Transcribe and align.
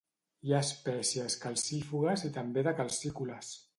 Hi 0.47 0.53
ha 0.53 0.61
espècies 0.67 1.35
calcífugues 1.45 2.25
i 2.31 2.33
també 2.39 2.65
de 2.69 2.75
calcícoles. 2.81 3.53